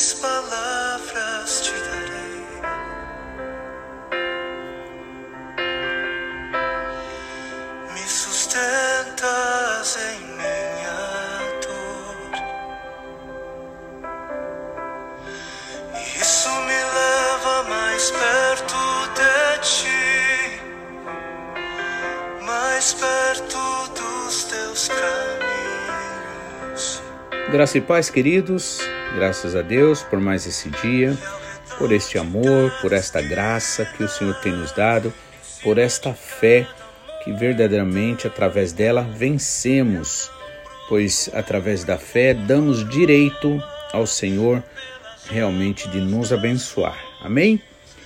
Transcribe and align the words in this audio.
that's 0.00 0.22
my. 0.22 0.69
Graça 27.50 27.78
e 27.78 27.80
paz, 27.80 28.08
queridos, 28.08 28.78
graças 29.16 29.56
a 29.56 29.62
Deus 29.62 30.04
por 30.04 30.20
mais 30.20 30.46
esse 30.46 30.70
dia, 30.70 31.18
por 31.78 31.90
este 31.90 32.16
amor, 32.16 32.70
por 32.80 32.92
esta 32.92 33.20
graça 33.20 33.84
que 33.84 34.04
o 34.04 34.08
Senhor 34.08 34.36
tem 34.36 34.52
nos 34.52 34.70
dado, 34.70 35.12
por 35.60 35.76
esta 35.76 36.14
fé 36.14 36.64
que 37.24 37.32
verdadeiramente 37.32 38.28
através 38.28 38.72
dela 38.72 39.02
vencemos, 39.02 40.30
pois 40.88 41.28
através 41.34 41.82
da 41.82 41.98
fé 41.98 42.34
damos 42.34 42.88
direito 42.88 43.60
ao 43.92 44.06
Senhor 44.06 44.62
realmente 45.28 45.88
de 45.88 46.00
nos 46.00 46.32
abençoar. 46.32 46.96
Amém? 47.20 47.60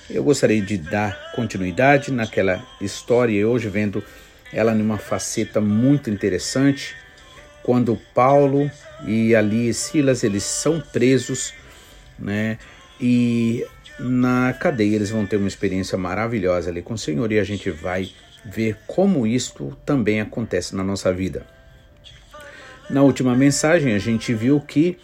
Eu 0.09 0.25
gostaria 0.25 0.63
de 0.63 0.79
dar 0.79 1.33
continuidade 1.37 2.11
naquela 2.11 2.67
história 2.81 3.33
e 3.35 3.45
hoje 3.45 3.69
vendo 3.69 4.03
ela 4.55 4.75
numa 4.75 4.97
faceta 4.97 5.61
muito 5.61 6.09
interessante, 6.09 6.97
quando 7.63 7.99
Paulo 8.15 8.71
e 9.07 9.35
ali 9.35 9.73
Silas 9.73 10.25
eles 10.25 10.45
são 10.45 10.81
presos, 10.81 11.53
né? 12.19 12.59
E 13.01 13.67
na 13.99 14.53
cadeia 14.53 14.97
eles 14.97 15.11
vão 15.11 15.27
ter 15.27 15.37
uma 15.37 15.49
experiência 15.49 15.97
maravilhosa 15.97 16.71
ali 16.71 16.83
com 16.83 16.95
o 16.95 16.99
Senhor 16.99 17.31
e 17.31 17.39
a 17.39 17.45
gente 17.45 17.71
vai 17.71 18.11
ver 18.45 18.77
como 18.87 19.27
isto 19.27 19.77
também 19.85 20.21
acontece 20.21 20.75
na 20.75 20.85
nossa 20.85 21.13
vida. 21.13 21.47
Na 22.91 23.03
última 23.03 23.35
mensagem 23.35 23.95
a 23.95 23.99
gente 23.99 24.35
viu 24.35 24.61
que 24.61 24.99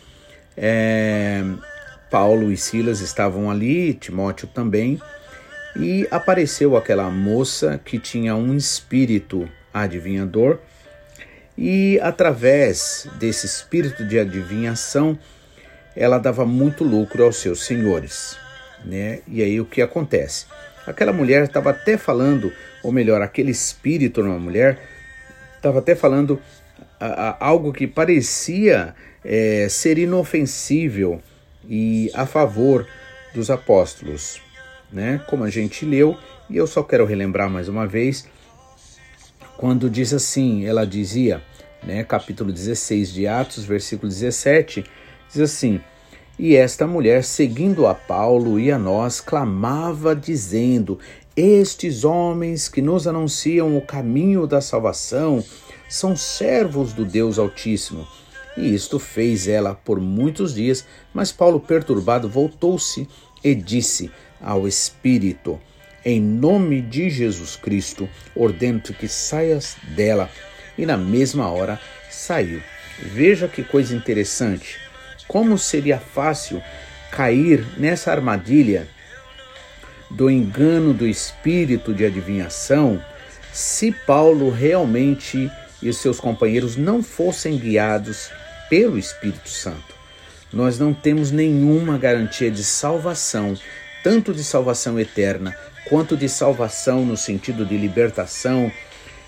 é, 0.56 1.42
Paulo 2.10 2.52
e 2.52 2.56
Silas 2.56 3.00
estavam 3.00 3.50
ali, 3.50 3.94
Timóteo 3.94 4.48
também, 4.48 5.00
e 5.76 6.06
apareceu 6.10 6.76
aquela 6.76 7.08
moça 7.10 7.80
que 7.82 7.98
tinha 7.98 8.34
um 8.34 8.54
espírito 8.56 9.48
adivinhador 9.72 10.58
e 11.62 12.00
através 12.00 13.06
desse 13.18 13.44
espírito 13.44 14.02
de 14.02 14.18
adivinhação, 14.18 15.18
ela 15.94 16.16
dava 16.16 16.46
muito 16.46 16.82
lucro 16.82 17.22
aos 17.22 17.36
seus 17.36 17.66
senhores, 17.66 18.34
né? 18.82 19.18
E 19.28 19.42
aí 19.42 19.60
o 19.60 19.66
que 19.66 19.82
acontece? 19.82 20.46
Aquela 20.86 21.12
mulher 21.12 21.44
estava 21.44 21.68
até 21.68 21.98
falando, 21.98 22.50
ou 22.82 22.90
melhor, 22.90 23.20
aquele 23.20 23.50
espírito 23.50 24.22
numa 24.22 24.38
mulher 24.38 24.80
estava 25.54 25.80
até 25.80 25.94
falando 25.94 26.40
a, 26.98 27.28
a, 27.28 27.46
algo 27.46 27.74
que 27.74 27.86
parecia 27.86 28.94
é, 29.22 29.68
ser 29.68 29.98
inofensível 29.98 31.20
e 31.68 32.10
a 32.14 32.24
favor 32.24 32.88
dos 33.34 33.50
apóstolos, 33.50 34.40
né? 34.90 35.20
Como 35.28 35.44
a 35.44 35.50
gente 35.50 35.84
leu, 35.84 36.16
e 36.48 36.56
eu 36.56 36.66
só 36.66 36.82
quero 36.82 37.04
relembrar 37.04 37.50
mais 37.50 37.68
uma 37.68 37.86
vez, 37.86 38.26
quando 39.60 39.90
diz 39.90 40.14
assim, 40.14 40.64
ela 40.64 40.86
dizia: 40.86 41.42
né, 41.82 42.02
capítulo 42.02 42.50
16 42.50 43.12
de 43.12 43.26
Atos, 43.26 43.62
versículo 43.62 44.08
17, 44.08 44.82
diz 45.28 45.38
assim: 45.38 45.78
E 46.38 46.56
esta 46.56 46.86
mulher, 46.86 47.22
seguindo 47.22 47.86
a 47.86 47.94
Paulo 47.94 48.58
e 48.58 48.72
a 48.72 48.78
nós, 48.78 49.20
clamava, 49.20 50.16
dizendo: 50.16 50.98
Estes 51.36 52.04
homens 52.04 52.70
que 52.70 52.80
nos 52.80 53.06
anunciam 53.06 53.76
o 53.76 53.82
caminho 53.82 54.46
da 54.46 54.62
salvação 54.62 55.44
são 55.90 56.16
servos 56.16 56.94
do 56.94 57.04
Deus 57.04 57.38
Altíssimo. 57.38 58.08
E 58.56 58.74
isto 58.74 58.98
fez 58.98 59.46
ela 59.46 59.74
por 59.74 60.00
muitos 60.00 60.54
dias, 60.54 60.86
mas 61.12 61.32
Paulo, 61.32 61.60
perturbado, 61.60 62.30
voltou-se 62.30 63.06
e 63.44 63.54
disse 63.54 64.10
ao 64.40 64.66
Espírito: 64.66 65.60
Em 66.02 66.18
nome 66.18 66.80
de 66.80 67.10
Jesus 67.10 67.56
Cristo, 67.56 68.08
ordeno-te 68.34 68.94
que 68.94 69.06
saias 69.06 69.76
dela 69.94 70.30
e 70.78 70.86
na 70.86 70.96
mesma 70.96 71.50
hora 71.50 71.78
saiu. 72.08 72.62
Veja 73.02 73.46
que 73.46 73.62
coisa 73.62 73.94
interessante. 73.94 74.78
Como 75.28 75.58
seria 75.58 75.98
fácil 75.98 76.62
cair 77.10 77.66
nessa 77.76 78.10
armadilha 78.10 78.88
do 80.10 80.30
engano 80.30 80.94
do 80.94 81.06
espírito 81.06 81.92
de 81.92 82.06
adivinhação 82.06 83.02
se 83.52 83.92
Paulo 83.92 84.50
realmente 84.50 85.50
e 85.82 85.92
seus 85.92 86.18
companheiros 86.18 86.76
não 86.76 87.02
fossem 87.02 87.58
guiados 87.58 88.30
pelo 88.70 88.98
Espírito 88.98 89.48
Santo. 89.48 89.94
Nós 90.52 90.78
não 90.78 90.94
temos 90.94 91.30
nenhuma 91.30 91.98
garantia 91.98 92.50
de 92.50 92.64
salvação, 92.64 93.54
tanto 94.02 94.32
de 94.32 94.42
salvação 94.42 94.98
eterna 94.98 95.54
quanto 95.90 96.16
de 96.16 96.28
salvação 96.28 97.04
no 97.04 97.16
sentido 97.16 97.66
de 97.66 97.76
libertação 97.76 98.70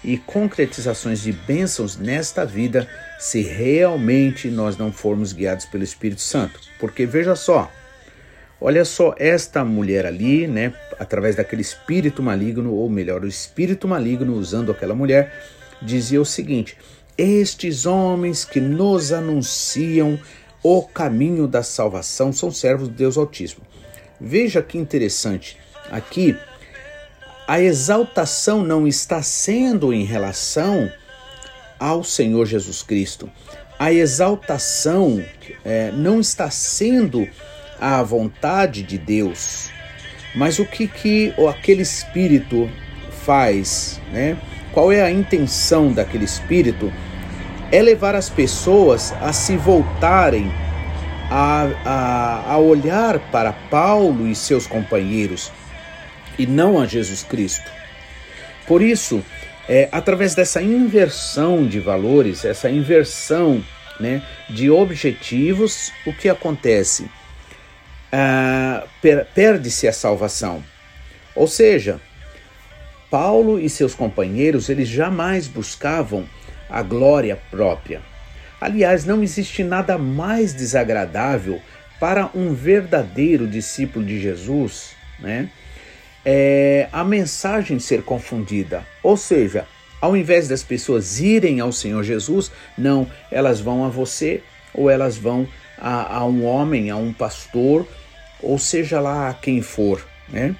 e 0.04 0.16
concretizações 0.16 1.20
de 1.20 1.32
bênçãos 1.32 1.96
nesta 1.96 2.46
vida 2.46 2.88
se 3.18 3.42
realmente 3.42 4.48
nós 4.48 4.76
não 4.76 4.92
formos 4.92 5.32
guiados 5.32 5.66
pelo 5.66 5.82
Espírito 5.82 6.20
Santo. 6.20 6.60
Porque 6.78 7.04
veja 7.04 7.34
só, 7.34 7.68
olha 8.60 8.84
só 8.84 9.12
esta 9.18 9.64
mulher 9.64 10.06
ali, 10.06 10.46
né, 10.46 10.72
através 11.00 11.34
daquele 11.34 11.62
espírito 11.62 12.22
maligno, 12.22 12.72
ou 12.72 12.88
melhor, 12.88 13.24
o 13.24 13.28
espírito 13.28 13.88
maligno 13.88 14.34
usando 14.34 14.70
aquela 14.70 14.94
mulher, 14.94 15.34
dizia 15.82 16.20
o 16.20 16.24
seguinte: 16.24 16.76
Estes 17.18 17.86
homens 17.86 18.44
que 18.44 18.60
nos 18.60 19.12
anunciam 19.12 20.16
o 20.62 20.82
caminho 20.82 21.48
da 21.48 21.64
salvação 21.64 22.32
são 22.32 22.52
servos 22.52 22.88
de 22.88 22.94
Deus 22.94 23.18
Altíssimo. 23.18 23.62
Veja 24.20 24.62
que 24.62 24.78
interessante. 24.78 25.58
Aqui 25.90 26.36
a 27.46 27.60
exaltação 27.60 28.62
não 28.62 28.86
está 28.86 29.22
sendo 29.22 29.92
em 29.92 30.04
relação 30.04 30.90
ao 31.78 32.04
Senhor 32.04 32.46
Jesus 32.46 32.82
Cristo. 32.82 33.30
A 33.78 33.92
exaltação 33.92 35.24
é, 35.64 35.90
não 35.90 36.20
está 36.20 36.50
sendo 36.50 37.28
a 37.80 38.02
vontade 38.02 38.82
de 38.82 38.96
Deus. 38.96 39.70
Mas 40.34 40.58
o 40.58 40.64
que, 40.64 40.86
que 40.86 41.34
aquele 41.48 41.82
espírito 41.82 42.70
faz? 43.24 44.00
Né? 44.12 44.36
Qual 44.72 44.92
é 44.92 45.02
a 45.02 45.10
intenção 45.10 45.92
daquele 45.92 46.24
espírito? 46.24 46.92
É 47.72 47.82
levar 47.82 48.14
as 48.14 48.30
pessoas 48.30 49.12
a 49.20 49.32
se 49.32 49.56
voltarem 49.56 50.50
a, 51.28 51.66
a, 51.84 52.52
a 52.52 52.58
olhar 52.58 53.18
para 53.30 53.52
Paulo 53.52 54.28
e 54.28 54.34
seus 54.34 54.66
companheiros 54.66 55.50
e 56.38 56.46
não 56.46 56.80
a 56.80 56.86
Jesus 56.86 57.22
Cristo. 57.22 57.70
Por 58.66 58.82
isso, 58.82 59.24
é, 59.68 59.88
através 59.92 60.34
dessa 60.34 60.62
inversão 60.62 61.66
de 61.66 61.80
valores, 61.80 62.44
essa 62.44 62.70
inversão 62.70 63.62
né, 64.00 64.22
de 64.48 64.70
objetivos, 64.70 65.92
o 66.06 66.12
que 66.12 66.28
acontece? 66.28 67.08
Ah, 68.10 68.84
per 69.00 69.26
Perde-se 69.34 69.88
a 69.88 69.92
salvação. 69.92 70.62
Ou 71.34 71.46
seja, 71.46 72.00
Paulo 73.10 73.58
e 73.58 73.68
seus 73.68 73.94
companheiros 73.94 74.68
eles 74.68 74.88
jamais 74.88 75.46
buscavam 75.46 76.26
a 76.68 76.82
glória 76.82 77.38
própria. 77.50 78.00
Aliás, 78.60 79.04
não 79.04 79.22
existe 79.22 79.64
nada 79.64 79.98
mais 79.98 80.54
desagradável 80.54 81.60
para 81.98 82.30
um 82.34 82.52
verdadeiro 82.54 83.46
discípulo 83.46 84.04
de 84.04 84.20
Jesus, 84.20 84.92
né? 85.18 85.50
É, 86.24 86.88
a 86.92 87.04
mensagem 87.04 87.78
ser 87.78 88.02
confundida. 88.02 88.86
Ou 89.02 89.16
seja, 89.16 89.66
ao 90.00 90.16
invés 90.16 90.48
das 90.48 90.62
pessoas 90.62 91.20
irem 91.20 91.60
ao 91.60 91.72
Senhor 91.72 92.02
Jesus, 92.02 92.50
não, 92.76 93.08
elas 93.30 93.60
vão 93.60 93.84
a 93.84 93.88
você 93.88 94.42
ou 94.74 94.90
elas 94.90 95.16
vão 95.16 95.46
a, 95.78 96.18
a 96.18 96.26
um 96.26 96.44
homem, 96.44 96.90
a 96.90 96.96
um 96.96 97.12
pastor, 97.12 97.86
ou 98.40 98.58
seja 98.58 99.00
lá 99.00 99.28
a 99.28 99.34
quem 99.34 99.62
for, 99.62 100.04
né? 100.28 100.54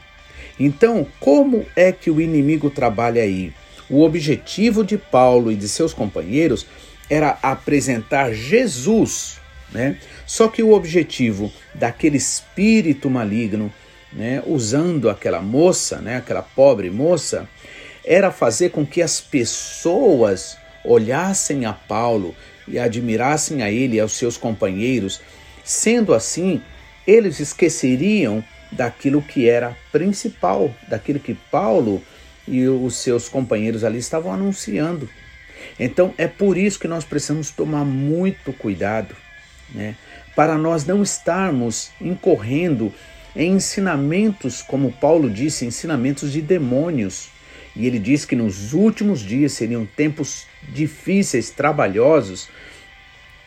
Então, 0.59 1.07
como 1.19 1.65
é 1.75 1.91
que 1.91 2.11
o 2.11 2.21
inimigo 2.21 2.71
trabalha 2.71 3.23
aí? 3.23 3.53
O 3.89 4.03
objetivo 4.03 4.85
de 4.85 4.97
Paulo 4.97 5.51
e 5.51 5.57
de 5.57 5.69
seus 5.69 5.93
companheiros 5.93 6.67
era 7.11 7.39
apresentar 7.43 8.33
Jesus, 8.33 9.41
né? 9.73 9.99
Só 10.27 10.49
que 10.49 10.63
o 10.63 10.73
objetivo 10.73 11.53
daquele 11.75 12.17
espírito 12.17 13.11
maligno 13.11 13.73
né, 14.13 14.43
usando 14.47 15.09
aquela 15.09 15.41
moça, 15.41 15.99
né, 15.99 16.17
aquela 16.17 16.43
pobre 16.43 16.91
moça, 16.91 17.49
era 18.05 18.31
fazer 18.31 18.71
com 18.71 18.85
que 18.85 19.01
as 19.01 19.21
pessoas 19.21 20.57
olhassem 20.85 21.65
a 21.65 21.73
Paulo 21.73 22.35
e 22.67 22.79
admirassem 22.79 23.63
a 23.63 23.71
ele 23.71 23.97
e 23.97 24.01
aos 24.01 24.13
seus 24.13 24.37
companheiros. 24.37 25.21
Sendo 25.65 26.13
assim, 26.13 26.61
eles 27.07 27.41
esqueceriam 27.41 28.45
daquilo 28.71 29.23
que 29.23 29.49
era 29.49 29.77
principal, 29.91 30.75
daquilo 30.89 31.21
que 31.21 31.35
Paulo 31.35 32.03
e 32.47 32.67
os 32.67 32.97
seus 32.97 33.29
companheiros 33.29 33.85
ali 33.85 33.99
estavam 33.99 34.33
anunciando. 34.33 35.09
Então 35.79 36.13
é 36.19 36.27
por 36.27 36.57
isso 36.57 36.79
que 36.79 36.89
nós 36.89 37.05
precisamos 37.05 37.51
tomar 37.51 37.85
muito 37.85 38.53
cuidado, 38.53 39.15
né? 39.75 39.95
Para 40.35 40.57
nós 40.57 40.85
não 40.85 41.03
estarmos 41.03 41.91
incorrendo 42.01 42.93
em 43.35 43.53
ensinamentos, 43.53 44.63
como 44.63 44.93
Paulo 44.93 45.31
disse, 45.31 45.65
ensinamentos 45.65 46.33
de 46.33 46.43
demônios. 46.43 47.31
E 47.75 47.87
ele 47.87 47.99
diz 47.99 48.25
que 48.25 48.37
nos 48.37 48.73
últimos 48.75 49.21
dias 49.21 49.53
seriam 49.53 49.87
tempos 49.87 50.47
difíceis, 50.69 51.51
trabalhosos, 51.51 52.49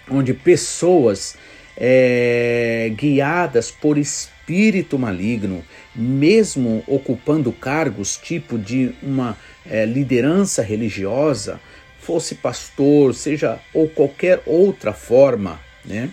onde 0.10 0.34
pessoas 0.34 1.36
é, 1.78 2.92
guiadas 2.96 3.70
por 3.70 3.98
espírito 3.98 4.98
maligno, 4.98 5.64
mesmo 5.96 6.84
ocupando 6.88 7.52
cargos 7.52 8.18
tipo 8.18 8.58
de 8.58 8.94
uma 9.02 9.38
é, 9.66 9.86
liderança 9.86 10.62
religiosa, 10.62 11.60
fosse 12.00 12.36
pastor, 12.36 13.14
seja 13.14 13.60
ou 13.74 13.88
qualquer 13.88 14.42
outra 14.46 14.94
forma, 14.94 15.60
né? 15.84 16.10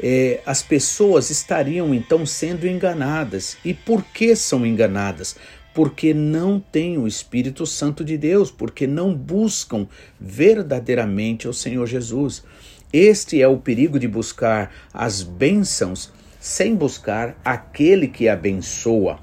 É, 0.00 0.40
as 0.44 0.62
pessoas 0.62 1.30
estariam 1.30 1.94
então 1.94 2.26
sendo 2.26 2.66
enganadas. 2.66 3.56
E 3.64 3.72
por 3.72 4.02
que 4.02 4.34
são 4.36 4.66
enganadas? 4.66 5.36
Porque 5.74 6.14
não 6.14 6.58
têm 6.60 6.98
o 6.98 7.06
Espírito 7.06 7.66
Santo 7.66 8.04
de 8.04 8.16
Deus, 8.16 8.50
porque 8.50 8.86
não 8.86 9.14
buscam 9.14 9.86
verdadeiramente 10.20 11.48
o 11.48 11.52
Senhor 11.52 11.86
Jesus. 11.86 12.44
Este 12.92 13.42
é 13.42 13.48
o 13.48 13.58
perigo 13.58 13.98
de 13.98 14.08
buscar 14.08 14.72
as 14.92 15.22
bênçãos 15.22 16.12
sem 16.40 16.74
buscar 16.74 17.36
aquele 17.44 18.06
que 18.06 18.28
abençoa. 18.28 19.18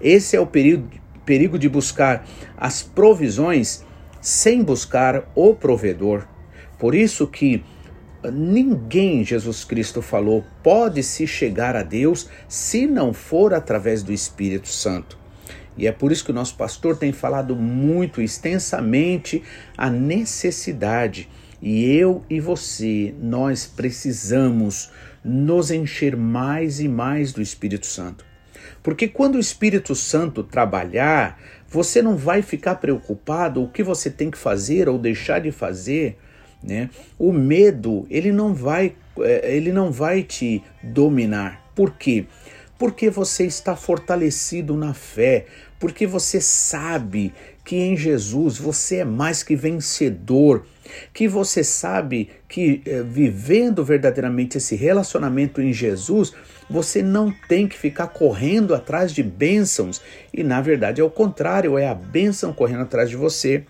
Esse 0.00 0.36
é 0.36 0.40
o 0.40 0.46
perigo, 0.46 0.88
perigo 1.24 1.58
de 1.58 1.68
buscar 1.68 2.26
as 2.56 2.82
provisões 2.82 3.84
sem 4.20 4.62
buscar 4.62 5.30
o 5.34 5.54
provedor. 5.54 6.26
Por 6.78 6.94
isso 6.94 7.26
que 7.26 7.62
ninguém, 8.30 9.24
Jesus 9.24 9.64
Cristo 9.64 10.02
falou, 10.02 10.44
pode 10.62 11.02
se 11.02 11.26
chegar 11.26 11.74
a 11.74 11.82
Deus 11.82 12.28
se 12.48 12.86
não 12.86 13.12
for 13.12 13.54
através 13.54 14.02
do 14.02 14.12
Espírito 14.12 14.68
Santo. 14.68 15.18
E 15.76 15.86
é 15.86 15.92
por 15.92 16.12
isso 16.12 16.24
que 16.24 16.30
o 16.30 16.34
nosso 16.34 16.54
pastor 16.56 16.96
tem 16.96 17.12
falado 17.12 17.56
muito 17.56 18.20
extensamente 18.20 19.42
a 19.76 19.88
necessidade 19.88 21.28
e 21.62 21.94
eu 21.94 22.24
e 22.28 22.40
você, 22.40 23.14
nós 23.20 23.66
precisamos 23.66 24.90
nos 25.24 25.70
encher 25.70 26.16
mais 26.16 26.80
e 26.80 26.88
mais 26.88 27.32
do 27.32 27.40
Espírito 27.40 27.86
Santo. 27.86 28.24
Porque 28.82 29.06
quando 29.06 29.36
o 29.36 29.40
Espírito 29.40 29.94
Santo 29.94 30.42
trabalhar, 30.42 31.40
você 31.68 32.02
não 32.02 32.16
vai 32.16 32.42
ficar 32.42 32.74
preocupado 32.76 33.62
o 33.62 33.68
que 33.68 33.82
você 33.82 34.10
tem 34.10 34.28
que 34.28 34.36
fazer 34.36 34.88
ou 34.88 34.98
deixar 34.98 35.40
de 35.40 35.52
fazer, 35.52 36.18
né? 36.62 36.90
O 37.18 37.32
medo, 37.32 38.06
ele 38.10 38.32
não 38.32 38.54
vai 38.54 38.94
eh, 39.20 39.56
ele 39.56 39.72
não 39.72 39.90
vai 39.90 40.22
te 40.22 40.62
dominar. 40.82 41.60
Por 41.74 41.92
quê? 41.96 42.26
Porque 42.78 43.10
você 43.10 43.44
está 43.44 43.76
fortalecido 43.76 44.76
na 44.76 44.92
fé, 44.94 45.46
porque 45.78 46.06
você 46.06 46.40
sabe 46.40 47.32
que 47.64 47.76
em 47.76 47.96
Jesus 47.96 48.58
você 48.58 48.96
é 48.98 49.04
mais 49.04 49.42
que 49.42 49.54
vencedor, 49.54 50.66
que 51.12 51.28
você 51.28 51.62
sabe 51.62 52.30
que 52.48 52.82
eh, 52.84 53.02
vivendo 53.02 53.84
verdadeiramente 53.84 54.58
esse 54.58 54.74
relacionamento 54.74 55.60
em 55.60 55.72
Jesus, 55.72 56.32
você 56.68 57.02
não 57.02 57.32
tem 57.48 57.68
que 57.68 57.78
ficar 57.78 58.08
correndo 58.08 58.74
atrás 58.74 59.12
de 59.12 59.22
bênçãos 59.22 60.00
e 60.32 60.42
na 60.42 60.60
verdade 60.60 61.00
é 61.00 61.04
o 61.04 61.10
contrário, 61.10 61.78
é 61.78 61.86
a 61.86 61.94
bênção 61.94 62.52
correndo 62.52 62.82
atrás 62.82 63.08
de 63.10 63.16
você. 63.16 63.64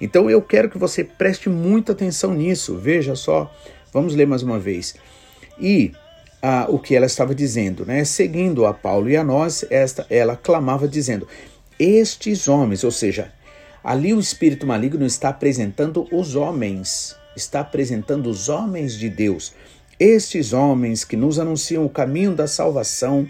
Então 0.00 0.28
eu 0.30 0.40
quero 0.42 0.68
que 0.68 0.78
você 0.78 1.04
preste 1.04 1.48
muita 1.48 1.92
atenção 1.92 2.34
nisso. 2.34 2.76
Veja 2.76 3.14
só, 3.14 3.52
vamos 3.92 4.14
ler 4.14 4.26
mais 4.26 4.42
uma 4.42 4.58
vez. 4.58 4.94
E 5.60 5.92
ah, 6.42 6.66
o 6.68 6.78
que 6.78 6.94
ela 6.94 7.06
estava 7.06 7.34
dizendo, 7.34 7.86
né? 7.86 8.04
Seguindo 8.04 8.66
a 8.66 8.74
Paulo 8.74 9.08
e 9.08 9.16
a 9.16 9.24
nós, 9.24 9.64
esta, 9.70 10.06
ela 10.10 10.36
clamava 10.36 10.86
dizendo: 10.86 11.26
Estes 11.78 12.48
homens, 12.48 12.84
ou 12.84 12.90
seja, 12.90 13.32
Ali 13.84 14.14
o 14.14 14.18
espírito 14.18 14.66
maligno 14.66 15.04
está 15.04 15.28
apresentando 15.28 16.08
os 16.10 16.34
homens, 16.34 17.14
está 17.36 17.60
apresentando 17.60 18.30
os 18.30 18.48
homens 18.48 18.94
de 18.98 19.10
Deus. 19.10 19.52
Estes 20.00 20.54
homens 20.54 21.04
que 21.04 21.18
nos 21.18 21.38
anunciam 21.38 21.84
o 21.84 21.90
caminho 21.90 22.34
da 22.34 22.46
salvação 22.46 23.28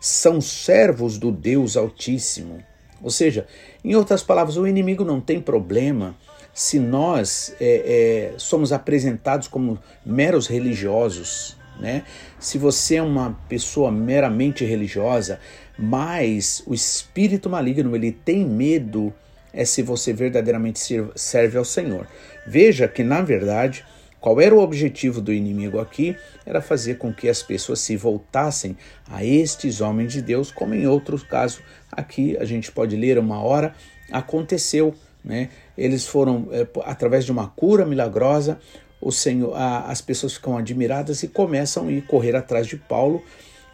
são 0.00 0.40
servos 0.40 1.18
do 1.18 1.30
Deus 1.30 1.76
Altíssimo. 1.76 2.64
Ou 3.02 3.10
seja, 3.10 3.46
em 3.84 3.94
outras 3.94 4.22
palavras, 4.22 4.56
o 4.56 4.66
inimigo 4.66 5.04
não 5.04 5.20
tem 5.20 5.40
problema 5.40 6.14
se 6.54 6.78
nós 6.78 7.54
é, 7.60 8.32
é, 8.34 8.38
somos 8.38 8.72
apresentados 8.72 9.48
como 9.48 9.78
meros 10.04 10.46
religiosos. 10.46 11.56
Né? 11.80 12.04
Se 12.38 12.58
você 12.58 12.96
é 12.96 13.02
uma 13.02 13.36
pessoa 13.48 13.90
meramente 13.90 14.64
religiosa, 14.64 15.40
mas 15.78 16.62
o 16.66 16.74
espírito 16.74 17.48
maligno 17.48 17.96
ele 17.96 18.12
tem 18.12 18.44
medo 18.44 19.12
é 19.52 19.64
se 19.64 19.82
você 19.82 20.12
verdadeiramente 20.12 20.80
serve 21.14 21.58
ao 21.58 21.64
Senhor. 21.64 22.06
Veja 22.46 22.88
que, 22.88 23.02
na 23.02 23.20
verdade, 23.20 23.84
qual 24.22 24.40
era 24.40 24.54
o 24.54 24.60
objetivo 24.60 25.20
do 25.20 25.32
inimigo 25.32 25.80
aqui? 25.80 26.16
Era 26.46 26.62
fazer 26.62 26.96
com 26.96 27.12
que 27.12 27.28
as 27.28 27.42
pessoas 27.42 27.80
se 27.80 27.96
voltassem 27.96 28.76
a 29.10 29.24
estes 29.24 29.80
homens 29.80 30.12
de 30.12 30.22
Deus, 30.22 30.50
como 30.50 30.74
em 30.74 30.86
outros 30.86 31.24
casos 31.24 31.60
aqui 31.90 32.36
a 32.38 32.44
gente 32.44 32.72
pode 32.72 32.96
ler 32.96 33.18
uma 33.18 33.42
hora 33.42 33.74
aconteceu, 34.12 34.94
né? 35.24 35.48
Eles 35.76 36.06
foram 36.06 36.48
é, 36.52 36.66
através 36.84 37.24
de 37.24 37.32
uma 37.32 37.48
cura 37.48 37.84
milagrosa, 37.84 38.60
o 39.00 39.10
Senhor, 39.10 39.54
a, 39.56 39.86
as 39.86 40.00
pessoas 40.00 40.34
ficam 40.34 40.56
admiradas 40.56 41.22
e 41.22 41.28
começam 41.28 41.88
a 41.88 41.92
ir 41.92 42.06
correr 42.06 42.36
atrás 42.36 42.66
de 42.66 42.76
Paulo 42.76 43.22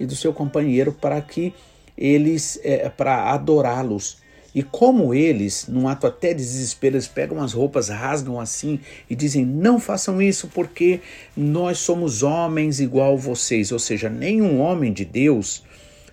e 0.00 0.07
do 0.07 0.17
seu 0.17 0.33
companheiro 0.33 0.93
para 0.93 1.21
que 1.21 1.52
eles 1.97 2.59
é, 2.62 2.88
para 2.88 3.33
adorá-los 3.33 4.19
e 4.59 4.62
como 4.65 5.15
eles, 5.15 5.69
num 5.69 5.87
ato 5.87 6.05
até 6.05 6.35
de 6.35 6.43
desespero, 6.43 6.97
eles 6.97 7.07
pegam 7.07 7.41
as 7.41 7.53
roupas, 7.53 7.91
rasgam 7.91 8.41
assim 8.41 8.81
e 9.09 9.15
dizem: 9.15 9.47
Não 9.47 9.79
façam 9.79 10.21
isso 10.21 10.49
porque 10.49 10.99
nós 11.37 11.79
somos 11.79 12.25
homens 12.25 12.81
igual 12.81 13.17
vocês. 13.17 13.71
Ou 13.71 13.79
seja, 13.79 14.11
nenhum 14.11 14.59
homem 14.59 14.93
de 14.93 15.05
Deus, 15.05 15.62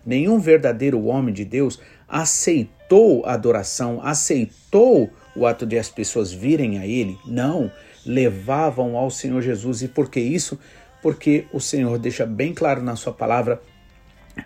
nenhum 0.05 0.37
verdadeiro 0.37 1.05
homem 1.05 1.33
de 1.33 1.43
Deus 1.43 1.79
aceitou 2.07 3.25
a 3.25 3.33
adoração, 3.33 3.99
aceitou 4.03 5.09
o 5.35 5.47
ato 5.47 5.65
de 5.65 5.79
as 5.79 5.89
pessoas 5.89 6.31
virem 6.31 6.77
a 6.77 6.85
ele. 6.85 7.17
Não, 7.25 7.71
levavam 8.05 8.95
ao 8.95 9.09
Senhor 9.09 9.41
Jesus. 9.41 9.81
E 9.81 9.87
por 9.87 10.07
que 10.07 10.19
isso? 10.19 10.59
Porque 11.01 11.47
o 11.51 11.59
Senhor 11.59 11.97
deixa 11.97 12.27
bem 12.27 12.53
claro 12.53 12.83
na 12.83 12.95
sua 12.95 13.11
palavra 13.11 13.59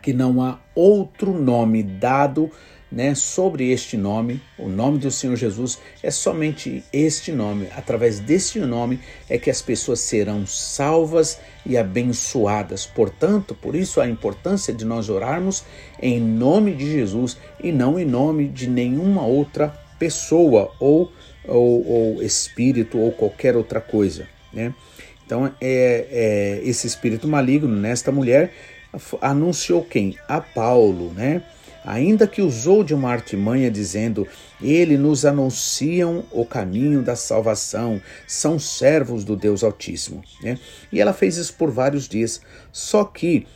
que 0.02 0.14
não 0.14 0.42
há 0.42 0.58
outro 0.74 1.34
nome 1.38 1.84
dado 1.84 2.50
né, 2.92 3.14
sobre 3.14 3.72
este 3.72 3.96
nome, 3.96 4.42
o 4.58 4.68
nome 4.68 4.98
do 4.98 5.12
Senhor 5.12 5.36
Jesus, 5.36 5.80
é 6.02 6.10
somente 6.10 6.84
este 6.92 7.32
nome. 7.32 7.68
Através 7.76 8.20
deste 8.20 8.60
nome 8.60 9.00
é 9.30 9.38
que 9.38 9.50
as 9.50 9.62
pessoas 9.62 10.00
serão 10.00 10.46
salvas 10.48 11.40
e 11.66 11.78
abençoadas. 11.78 12.86
Portanto, 12.86 13.54
por 13.54 13.76
isso 13.76 14.02
a 14.02 14.10
importância 14.10 14.74
de 14.74 14.86
nós 14.86 15.10
orarmos 15.10 15.64
em 16.02 16.20
nome 16.20 16.74
de 16.74 16.92
Jesus 16.92 17.38
e 17.64 17.72
não 17.72 18.00
em 18.00 18.06
nome 18.06 18.48
de 18.48 18.68
nenhuma 18.68 19.24
outra 19.24 19.70
pessoa 20.00 20.72
ou, 20.80 21.12
ou, 21.48 21.88
ou 21.88 22.24
espírito 22.24 22.98
ou 22.98 23.12
qualquer 23.12 23.56
outra 23.56 23.80
coisa. 23.80 24.28
Né? 24.52 24.74
Então, 25.26 25.46
é, 25.62 26.08
é, 26.10 26.62
esse 26.64 26.88
espírito 26.88 27.28
maligno 27.28 27.76
nesta 27.76 28.12
mulher 28.12 28.52
anunciou 29.22 29.84
quem? 29.84 30.18
A 30.28 30.42
Paulo, 30.42 31.14
né? 31.14 31.44
Ainda 31.84 32.28
que 32.28 32.42
usou 32.42 32.84
de 32.84 32.94
uma 32.94 33.10
artimanha 33.10 33.70
dizendo: 33.70 34.28
Ele 34.62 34.98
nos 34.98 35.26
anunciam 35.26 36.24
o 36.32 36.46
caminho 36.46 37.02
da 37.02 37.16
salvação, 37.16 38.02
são 38.28 38.60
servos 38.60 39.24
do 39.24 39.36
Deus 39.36 39.64
Altíssimo. 39.64 40.24
Né? 40.42 40.58
E 40.92 41.00
ela 41.00 41.14
fez 41.14 41.38
isso 41.38 41.54
por 41.54 41.72
vários 41.72 42.08
dias. 42.08 42.42
Só 42.72 43.04
que 43.04 43.48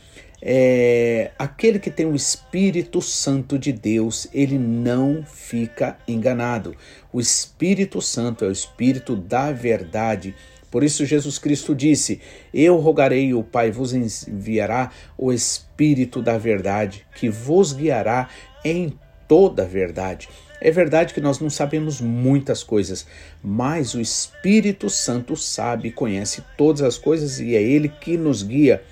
é, 0.46 1.30
aquele 1.38 1.78
que 1.78 1.90
tem 1.90 2.04
o 2.04 2.14
Espírito 2.14 3.00
Santo 3.00 3.58
de 3.58 3.72
Deus, 3.72 4.28
ele 4.30 4.58
não 4.58 5.24
fica 5.24 5.96
enganado. 6.06 6.76
O 7.10 7.18
Espírito 7.18 8.02
Santo 8.02 8.44
é 8.44 8.48
o 8.48 8.52
Espírito 8.52 9.16
da 9.16 9.52
verdade 9.52 10.34
por 10.74 10.82
isso 10.82 11.06
Jesus 11.06 11.38
Cristo 11.38 11.72
disse: 11.72 12.20
Eu 12.52 12.78
rogarei, 12.78 13.32
o 13.32 13.44
Pai 13.44 13.70
vos 13.70 13.94
enviará 13.94 14.90
o 15.16 15.32
Espírito 15.32 16.20
da 16.20 16.36
verdade, 16.36 17.06
que 17.14 17.30
vos 17.30 17.72
guiará 17.72 18.28
em 18.64 18.98
toda 19.28 19.62
a 19.62 19.66
verdade. 19.66 20.28
É 20.60 20.72
verdade 20.72 21.14
que 21.14 21.20
nós 21.20 21.38
não 21.38 21.48
sabemos 21.48 22.00
muitas 22.00 22.64
coisas, 22.64 23.06
mas 23.40 23.94
o 23.94 24.00
Espírito 24.00 24.90
Santo 24.90 25.36
sabe 25.36 25.92
conhece 25.92 26.42
todas 26.58 26.82
as 26.82 26.98
coisas 26.98 27.38
e 27.38 27.54
é 27.54 27.62
ele 27.62 27.88
que 27.88 28.16
nos 28.16 28.42
guia. 28.42 28.82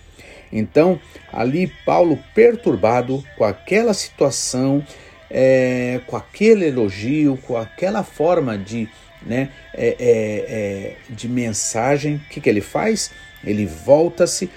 Então, 0.52 1.00
ali 1.32 1.66
Paulo, 1.84 2.16
perturbado 2.32 3.24
com 3.36 3.42
aquela 3.42 3.92
situação, 3.92 4.86
é, 5.28 6.00
com 6.06 6.16
aquele 6.16 6.66
elogio, 6.66 7.36
com 7.38 7.56
aquela 7.56 8.04
forma 8.04 8.56
de 8.56 8.88
né, 9.26 9.50
é, 9.74 9.86
é, 9.86 9.96
é, 9.98 10.96
de 11.10 11.28
mensagem, 11.28 12.16
o 12.16 12.28
que, 12.28 12.40
que 12.40 12.48
ele 12.48 12.60
faz? 12.60 13.10
Ele 13.44 13.66
volta-se 13.66 14.50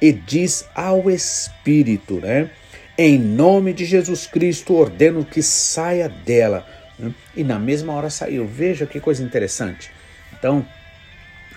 e 0.00 0.12
diz 0.12 0.64
ao 0.74 1.10
Espírito, 1.10 2.20
né? 2.20 2.50
Em 2.98 3.18
nome 3.18 3.72
de 3.72 3.84
Jesus 3.84 4.26
Cristo, 4.26 4.74
ordeno 4.74 5.24
que 5.24 5.42
saia 5.42 6.08
dela. 6.08 6.66
Né? 6.98 7.12
E 7.34 7.42
na 7.42 7.58
mesma 7.58 7.92
hora 7.94 8.10
saiu. 8.10 8.46
Veja 8.46 8.84
que 8.84 9.00
coisa 9.00 9.22
interessante. 9.22 9.90
Então, 10.32 10.66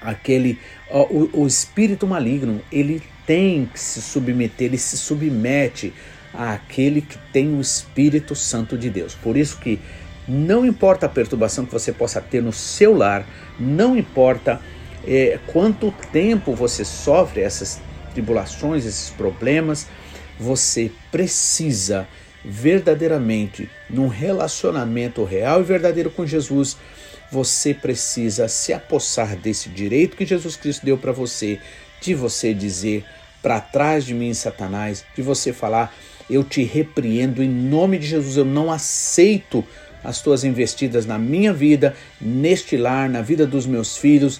aquele 0.02 0.58
o, 0.90 1.42
o 1.42 1.48
espírito 1.48 2.08
maligno, 2.08 2.62
ele 2.72 3.02
tem 3.26 3.66
que 3.66 3.80
se 3.80 4.02
submeter, 4.02 4.68
ele 4.68 4.78
se 4.78 4.98
submete 4.98 5.94
àquele 6.34 7.02
que 7.02 7.18
tem 7.34 7.56
o 7.56 7.62
Espírito 7.62 8.36
Santo 8.36 8.78
de 8.78 8.90
Deus. 8.90 9.16
Por 9.16 9.36
isso 9.36 9.58
que 9.60 9.80
não 10.28 10.66
importa 10.66 11.06
a 11.06 11.10
perturbação 11.10 11.66
que 11.66 11.74
você 11.74 11.92
possa 11.92 12.20
ter 12.22 12.42
no 12.42 12.52
seu 12.52 12.96
lar, 12.96 13.28
não 13.60 13.98
importa 13.98 14.60
é, 15.06 15.40
quanto 15.48 15.94
tempo 16.12 16.54
você 16.54 16.84
sofre 16.84 17.42
essas 17.42 17.80
tribulações, 18.14 18.86
esses 18.86 19.10
problemas, 19.10 19.88
você 20.40 20.92
precisa 21.12 22.08
verdadeiramente 22.44 23.70
num 23.90 24.08
relacionamento 24.08 25.24
real 25.24 25.62
e 25.62 25.64
verdadeiro 25.64 26.10
com 26.10 26.26
Jesus, 26.26 26.78
você 27.32 27.74
precisa 27.74 28.48
se 28.48 28.72
apossar 28.72 29.36
desse 29.36 29.70
direito 29.70 30.16
que 30.16 30.26
Jesus 30.26 30.56
Cristo 30.56 30.86
deu 30.86 30.98
para 30.98 31.12
você, 31.12 31.60
de 32.02 32.14
você 32.14 32.54
dizer 32.54 33.04
para 33.42 33.60
trás 33.60 34.06
de 34.06 34.14
mim, 34.14 34.34
Satanás, 34.34 35.04
de 35.16 35.22
você 35.22 35.54
falar, 35.54 35.94
eu 36.30 36.44
te 36.44 36.64
repreendo 36.64 37.44
em 37.44 37.50
nome 37.50 38.00
de 38.00 38.08
Jesus, 38.08 38.38
eu 38.38 38.46
não 38.46 38.72
aceito 38.72 39.64
as 40.06 40.22
tuas 40.22 40.44
investidas 40.44 41.06
na 41.06 41.18
minha 41.18 41.52
vida, 41.52 41.96
neste 42.22 42.78
lar, 42.78 43.10
na 43.10 43.22
vida 43.22 43.46
dos 43.46 43.66
meus 43.66 43.98
filhos, 43.98 44.40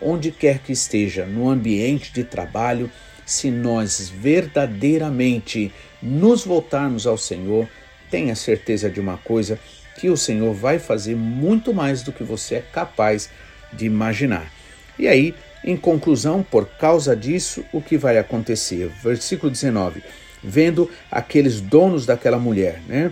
onde 0.00 0.30
quer 0.30 0.58
que 0.58 0.70
esteja, 0.70 1.24
no 1.24 1.48
ambiente 1.48 2.12
de 2.12 2.22
trabalho, 2.22 2.90
se 3.24 3.50
nós 3.50 4.08
verdadeiramente 4.08 5.72
nos 6.00 6.44
voltarmos 6.44 7.06
ao 7.06 7.18
Senhor, 7.18 7.68
tenha 8.10 8.34
certeza 8.36 8.88
de 8.88 9.00
uma 9.00 9.16
coisa, 9.16 9.58
que 9.98 10.08
o 10.08 10.16
Senhor 10.16 10.54
vai 10.54 10.78
fazer 10.78 11.16
muito 11.16 11.74
mais 11.74 12.02
do 12.02 12.12
que 12.12 12.22
você 12.22 12.56
é 12.56 12.60
capaz 12.60 13.28
de 13.72 13.86
imaginar. 13.86 14.52
E 14.98 15.08
aí, 15.08 15.34
em 15.64 15.76
conclusão, 15.76 16.42
por 16.42 16.66
causa 16.66 17.16
disso, 17.16 17.64
o 17.72 17.82
que 17.82 17.98
vai 17.98 18.18
acontecer? 18.18 18.90
Versículo 19.02 19.50
19. 19.50 20.02
Vendo 20.42 20.88
aqueles 21.10 21.60
donos 21.60 22.06
daquela 22.06 22.38
mulher, 22.38 22.80
né? 22.86 23.10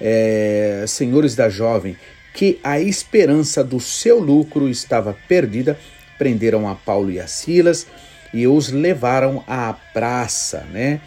É, 0.00 0.84
senhores 0.88 1.34
da 1.34 1.48
jovem, 1.48 1.96
que 2.32 2.58
a 2.62 2.80
esperança 2.80 3.62
do 3.62 3.78
seu 3.78 4.18
lucro 4.18 4.68
estava 4.68 5.16
perdida, 5.28 5.78
prenderam 6.16 6.68
a 6.68 6.74
Paulo 6.74 7.10
e 7.10 7.20
a 7.20 7.26
Silas 7.26 7.86
e 8.32 8.46
os 8.46 8.70
levaram 8.70 9.44
à 9.46 9.72
praça, 9.72 10.66
né? 10.70 11.00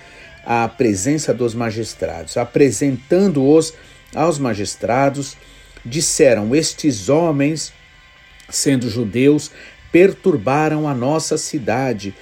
À 0.45 0.67
presença 0.67 1.33
dos 1.33 1.53
magistrados, 1.53 2.35
apresentando-os 2.35 3.73
aos 4.13 4.37
magistrados, 4.37 5.37
disseram: 5.85 6.53
Estes 6.53 7.07
homens, 7.07 7.71
sendo 8.49 8.89
judeus, 8.89 9.51
perturbaram 9.91 10.87
a 10.87 10.93
nossa 10.93 11.37
cidade 11.37 12.13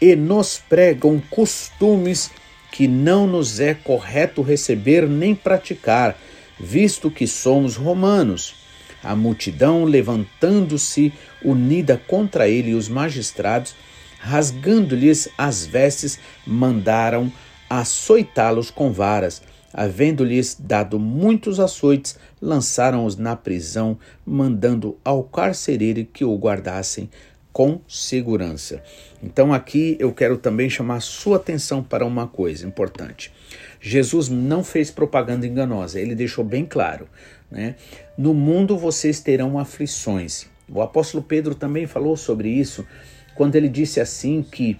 e 0.00 0.14
nos 0.14 0.58
pregam 0.58 1.20
costumes 1.30 2.30
que 2.76 2.86
não 2.86 3.26
nos 3.26 3.58
é 3.58 3.72
correto 3.72 4.42
receber 4.42 5.08
nem 5.08 5.34
praticar, 5.34 6.14
visto 6.60 7.10
que 7.10 7.26
somos 7.26 7.74
romanos. 7.74 8.54
A 9.02 9.16
multidão, 9.16 9.84
levantando-se 9.84 11.10
unida 11.42 11.98
contra 12.06 12.46
ele, 12.46 12.72
e 12.72 12.74
os 12.74 12.86
magistrados 12.86 13.74
rasgando-lhes 14.18 15.26
as 15.38 15.64
vestes, 15.64 16.18
mandaram 16.46 17.32
açoitá-los 17.70 18.70
com 18.70 18.92
varas. 18.92 19.40
Havendo-lhes 19.72 20.54
dado 20.60 20.98
muitos 20.98 21.58
açoites, 21.58 22.18
lançaram-os 22.42 23.16
na 23.16 23.34
prisão, 23.34 23.98
mandando 24.22 24.98
ao 25.02 25.22
carcereiro 25.22 26.04
que 26.04 26.26
o 26.26 26.36
guardassem 26.36 27.08
com 27.56 27.80
segurança. 27.88 28.82
Então 29.22 29.50
aqui 29.50 29.96
eu 29.98 30.12
quero 30.12 30.36
também 30.36 30.68
chamar 30.68 31.00
sua 31.00 31.38
atenção 31.38 31.82
para 31.82 32.04
uma 32.04 32.26
coisa 32.26 32.66
importante. 32.66 33.32
Jesus 33.80 34.28
não 34.28 34.62
fez 34.62 34.90
propaganda 34.90 35.46
enganosa, 35.46 35.98
ele 35.98 36.14
deixou 36.14 36.44
bem 36.44 36.66
claro, 36.66 37.08
né? 37.50 37.76
No 38.18 38.34
mundo 38.34 38.76
vocês 38.76 39.20
terão 39.20 39.58
aflições. 39.58 40.46
O 40.68 40.82
apóstolo 40.82 41.24
Pedro 41.24 41.54
também 41.54 41.86
falou 41.86 42.14
sobre 42.14 42.50
isso 42.50 42.86
quando 43.34 43.56
ele 43.56 43.70
disse 43.70 44.00
assim 44.00 44.42
que 44.42 44.78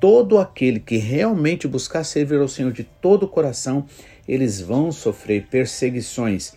todo 0.00 0.38
aquele 0.38 0.80
que 0.80 0.96
realmente 0.96 1.68
buscar 1.68 2.04
servir 2.04 2.40
ao 2.40 2.48
Senhor 2.48 2.72
de 2.72 2.84
todo 2.84 3.24
o 3.24 3.28
coração, 3.28 3.84
eles 4.26 4.62
vão 4.62 4.90
sofrer 4.90 5.46
perseguições. 5.50 6.54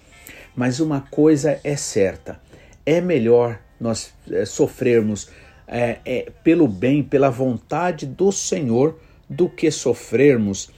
Mas 0.56 0.80
uma 0.80 1.02
coisa 1.02 1.60
é 1.62 1.76
certa: 1.76 2.40
é 2.86 3.02
melhor 3.02 3.60
nós 3.78 4.14
é, 4.32 4.46
sofrermos 4.46 5.30
é, 5.68 5.98
é, 6.06 6.32
pelo 6.44 6.68
bem, 6.68 7.04
pela 7.04 7.30
vontade 7.30 8.06
do 8.06 8.32
Senhor, 8.32 9.00
do 9.30 9.50
que 9.50 9.70
sofrermos, 9.70 10.70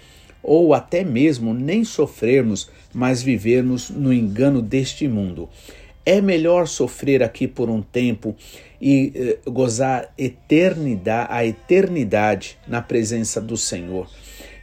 ou 0.41 0.73
até 0.73 1.03
mesmo 1.03 1.53
nem 1.53 1.83
sofrermos, 1.83 2.69
mas 2.93 3.21
vivermos 3.21 3.89
no 3.89 4.11
engano 4.11 4.61
deste 4.61 5.07
mundo. 5.07 5.47
É 6.05 6.21
melhor 6.21 6.67
sofrer 6.67 7.21
aqui 7.21 7.47
por 7.47 7.69
um 7.69 7.81
tempo 7.81 8.35
e 8.81 9.11
eh, 9.13 9.49
gozar 9.49 10.11
eternidade, 10.17 11.27
a 11.31 11.45
eternidade 11.45 12.57
na 12.67 12.81
presença 12.81 13.39
do 13.39 13.55
Senhor. 13.55 14.09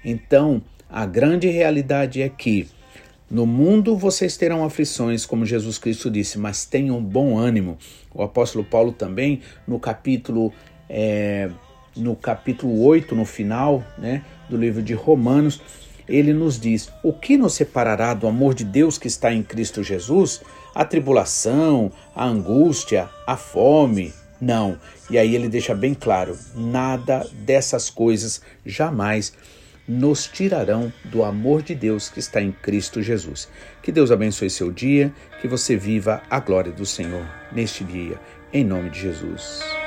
Então, 0.04 0.62
a 0.88 1.04
grande 1.04 1.48
realidade 1.48 2.22
é 2.22 2.28
que 2.28 2.66
no 3.28 3.44
mundo 3.44 3.96
vocês 3.96 4.36
terão 4.36 4.64
aflições, 4.64 5.26
como 5.26 5.44
Jesus 5.44 5.78
Cristo 5.78 6.08
disse, 6.08 6.38
mas 6.38 6.64
tenham 6.64 7.02
bom 7.02 7.36
ânimo. 7.36 7.76
O 8.14 8.22
apóstolo 8.22 8.64
Paulo 8.64 8.92
também, 8.92 9.40
no 9.66 9.80
capítulo, 9.80 10.52
é, 10.88 11.50
no 11.96 12.14
capítulo 12.14 12.80
8, 12.84 13.16
no 13.16 13.24
final 13.24 13.84
né, 13.98 14.22
do 14.48 14.56
livro 14.56 14.80
de 14.80 14.94
Romanos, 14.94 15.60
ele 16.08 16.32
nos 16.32 16.58
diz: 16.58 16.88
O 17.02 17.12
que 17.12 17.36
nos 17.36 17.54
separará 17.54 18.14
do 18.14 18.28
amor 18.28 18.54
de 18.54 18.64
Deus 18.64 18.96
que 18.96 19.08
está 19.08 19.32
em 19.32 19.42
Cristo 19.42 19.82
Jesus? 19.82 20.40
A 20.72 20.84
tribulação, 20.84 21.90
a 22.14 22.24
angústia, 22.24 23.08
a 23.26 23.36
fome? 23.36 24.14
Não. 24.40 24.78
E 25.10 25.18
aí 25.18 25.34
ele 25.34 25.48
deixa 25.48 25.74
bem 25.74 25.94
claro: 25.94 26.38
nada 26.54 27.28
dessas 27.44 27.90
coisas 27.90 28.40
jamais 28.64 29.32
nos 29.88 30.26
tirarão 30.26 30.92
do 31.04 31.22
amor 31.22 31.62
de 31.62 31.74
Deus 31.74 32.08
que 32.08 32.18
está 32.18 32.40
em 32.40 32.52
Cristo 32.52 33.02
Jesus. 33.02 33.48
Que 33.82 33.92
Deus 33.92 34.10
abençoe 34.10 34.50
seu 34.50 34.70
dia, 34.70 35.12
que 35.40 35.48
você 35.48 35.76
viva 35.76 36.22
a 36.28 36.40
glória 36.40 36.72
do 36.72 36.84
Senhor 36.84 37.26
neste 37.52 37.84
dia, 37.84 38.18
em 38.52 38.64
nome 38.64 38.90
de 38.90 39.00
Jesus. 39.00 39.85